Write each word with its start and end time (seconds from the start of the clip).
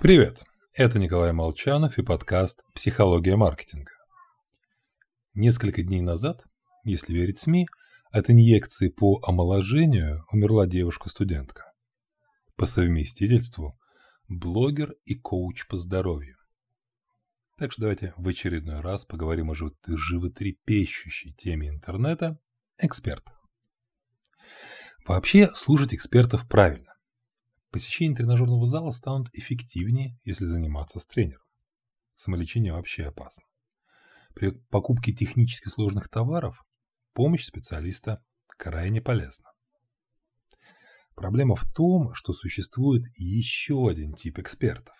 Привет, 0.00 0.44
это 0.72 0.98
Николай 0.98 1.30
Молчанов 1.32 1.98
и 1.98 2.02
подкаст 2.02 2.64
«Психология 2.74 3.36
маркетинга». 3.36 3.92
Несколько 5.34 5.82
дней 5.82 6.00
назад, 6.00 6.42
если 6.84 7.12
верить 7.12 7.38
СМИ, 7.38 7.66
от 8.10 8.30
инъекции 8.30 8.88
по 8.88 9.20
омоложению 9.22 10.24
умерла 10.32 10.66
девушка-студентка. 10.66 11.74
По 12.56 12.66
совместительству 12.66 13.78
блогер 14.26 14.94
и 15.04 15.16
коуч 15.16 15.66
по 15.66 15.78
здоровью. 15.78 16.38
Так 17.58 17.72
что 17.72 17.82
давайте 17.82 18.14
в 18.16 18.26
очередной 18.26 18.80
раз 18.80 19.04
поговорим 19.04 19.50
о 19.50 19.54
животрепещущей 19.54 21.34
теме 21.34 21.68
интернета– 21.68 22.38
экспертах. 22.78 23.46
Вообще, 25.06 25.54
слушать 25.54 25.92
экспертов 25.92 26.48
правильно. 26.48 26.89
Посещение 27.70 28.16
тренажерного 28.16 28.66
зала 28.66 28.90
станут 28.90 29.28
эффективнее, 29.32 30.18
если 30.24 30.44
заниматься 30.44 30.98
с 30.98 31.06
тренером. 31.06 31.42
Самолечение 32.16 32.72
вообще 32.72 33.04
опасно. 33.04 33.44
При 34.34 34.50
покупке 34.50 35.12
технически 35.12 35.68
сложных 35.68 36.08
товаров 36.08 36.64
помощь 37.12 37.44
специалиста 37.44 38.24
крайне 38.46 39.00
полезна. 39.00 39.52
Проблема 41.14 41.54
в 41.54 41.64
том, 41.72 42.12
что 42.14 42.32
существует 42.32 43.04
еще 43.16 43.88
один 43.88 44.14
тип 44.14 44.38
экспертов. 44.38 44.96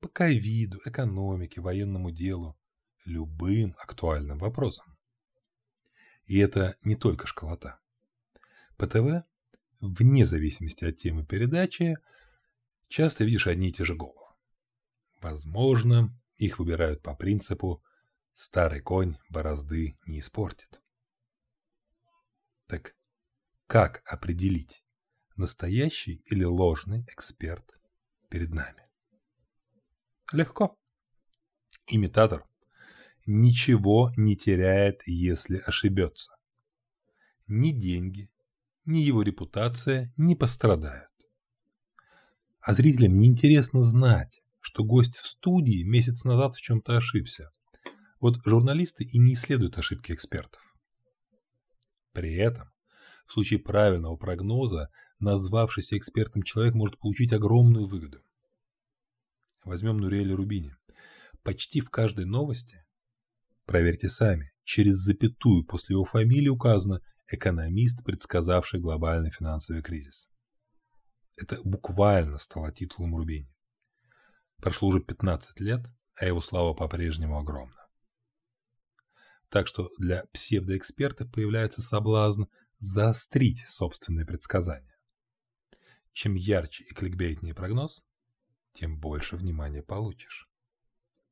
По 0.00 0.08
ковиду, 0.08 0.80
экономике, 0.84 1.60
военному 1.60 2.10
делу, 2.10 2.58
любым 3.04 3.74
актуальным 3.78 4.38
вопросам. 4.38 4.98
И 6.26 6.38
это 6.38 6.76
не 6.82 6.96
только 6.96 7.26
школота. 7.26 7.78
По 8.76 8.86
ТВ 8.86 9.24
вне 9.82 10.24
зависимости 10.26 10.84
от 10.84 10.96
темы 10.96 11.26
передачи, 11.26 11.96
часто 12.88 13.24
видишь 13.24 13.48
одни 13.48 13.68
и 13.68 13.72
те 13.72 13.84
же 13.84 13.94
головы. 13.94 14.20
Возможно, 15.20 16.16
их 16.36 16.58
выбирают 16.58 17.02
по 17.02 17.14
принципу 17.14 17.82
«старый 18.34 18.80
конь 18.80 19.16
борозды 19.28 19.98
не 20.06 20.20
испортит». 20.20 20.80
Так 22.66 22.94
как 23.66 24.02
определить, 24.06 24.84
настоящий 25.36 26.22
или 26.26 26.44
ложный 26.44 27.04
эксперт 27.08 27.78
перед 28.28 28.50
нами? 28.50 28.88
Легко. 30.32 30.78
Имитатор 31.86 32.46
ничего 33.26 34.12
не 34.16 34.36
теряет, 34.36 35.02
если 35.06 35.58
ошибется. 35.58 36.36
Ни 37.46 37.72
деньги, 37.72 38.30
ни 38.84 38.98
его 38.98 39.22
репутация 39.22 40.12
не 40.16 40.34
пострадают. 40.34 41.10
А 42.60 42.74
зрителям 42.74 43.18
неинтересно 43.18 43.82
знать, 43.82 44.40
что 44.60 44.84
гость 44.84 45.16
в 45.16 45.26
студии 45.26 45.82
месяц 45.82 46.24
назад 46.24 46.54
в 46.54 46.60
чем-то 46.60 46.96
ошибся. 46.96 47.50
Вот 48.20 48.36
журналисты 48.44 49.04
и 49.04 49.18
не 49.18 49.34
исследуют 49.34 49.78
ошибки 49.78 50.12
экспертов. 50.12 50.62
При 52.12 52.34
этом, 52.34 52.70
в 53.26 53.32
случае 53.32 53.58
правильного 53.58 54.16
прогноза, 54.16 54.90
назвавшийся 55.18 55.96
экспертом 55.96 56.42
человек 56.42 56.74
может 56.74 56.98
получить 56.98 57.32
огромную 57.32 57.86
выгоду. 57.86 58.22
Возьмем 59.64 59.98
Нуриэля 59.98 60.36
Рубини. 60.36 60.74
Почти 61.42 61.80
в 61.80 61.90
каждой 61.90 62.26
новости, 62.26 62.84
проверьте 63.64 64.08
сами, 64.08 64.52
через 64.64 64.96
запятую 64.98 65.64
после 65.64 65.94
его 65.94 66.04
фамилии 66.04 66.48
указано 66.48 67.00
экономист, 67.34 68.04
предсказавший 68.04 68.80
глобальный 68.80 69.30
финансовый 69.30 69.82
кризис. 69.82 70.28
Это 71.36 71.60
буквально 71.64 72.38
стало 72.38 72.72
титулом 72.72 73.16
Рубини. 73.16 73.52
Прошло 74.58 74.88
уже 74.88 75.00
15 75.00 75.60
лет, 75.60 75.80
а 76.16 76.26
его 76.26 76.40
слава 76.40 76.74
по-прежнему 76.74 77.38
огромна. 77.38 77.88
Так 79.48 79.66
что 79.66 79.90
для 79.98 80.24
псевдоэкспертов 80.32 81.30
появляется 81.32 81.82
соблазн 81.82 82.44
заострить 82.78 83.64
собственные 83.68 84.26
предсказания. 84.26 84.96
Чем 86.12 86.34
ярче 86.34 86.84
и 86.84 86.94
кликбейтнее 86.94 87.54
прогноз, 87.54 88.04
тем 88.74 88.98
больше 88.98 89.36
внимания 89.36 89.82
получишь. 89.82 90.48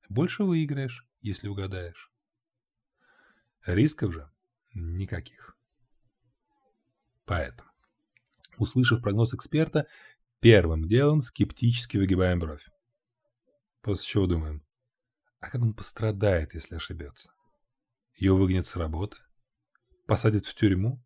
Больше 0.09 0.43
выиграешь, 0.43 1.07
если 1.21 1.49
угадаешь. 1.49 2.11
Рисков 3.65 4.13
же 4.13 4.31
никаких. 4.75 5.60
Поэтому, 7.31 7.71
услышав 8.59 9.03
прогноз 9.03 9.35
эксперта, 9.35 9.87
первым 10.41 10.89
делом 10.89 11.23
скептически 11.23 11.97
выгибаем 11.97 12.41
бровь. 12.41 12.69
После 13.83 14.05
чего 14.05 14.27
думаем, 14.27 14.67
а 15.39 15.49
как 15.49 15.63
он 15.63 15.73
пострадает, 15.73 16.55
если 16.55 16.75
ошибется? 16.75 17.31
Его 18.17 18.37
выгонят 18.37 18.67
с 18.67 18.75
работы? 18.75 19.17
Посадят 20.09 20.45
в 20.45 20.57
тюрьму? 20.57 21.01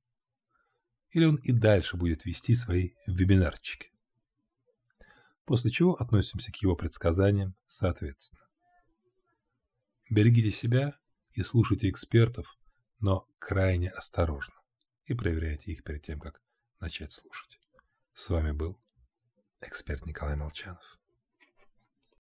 Или 1.11 1.27
он 1.27 1.37
и 1.37 1.53
дальше 1.53 1.99
будет 1.99 2.25
вести 2.25 2.57
свои 2.57 2.93
вебинарчики? 3.07 3.93
После 5.45 5.71
чего 5.71 5.93
относимся 5.93 6.51
к 6.53 6.57
его 6.57 6.75
предсказаниям 6.75 7.55
соответственно. 7.69 8.41
Берегите 10.09 10.53
себя 10.53 10.99
и 11.33 11.43
слушайте 11.43 11.91
экспертов, 11.91 12.47
но 12.99 13.29
крайне 13.39 13.91
осторожно 13.91 14.53
и 15.06 15.15
проверяйте 15.15 15.72
их 15.72 15.84
перед 15.84 16.03
тем, 16.03 16.20
как 16.20 16.41
начать 16.81 17.12
слушать. 17.12 17.59
С 18.15 18.28
вами 18.28 18.53
был 18.53 18.81
эксперт 19.60 20.06
Николай 20.06 20.37
Молчанов. 20.37 20.98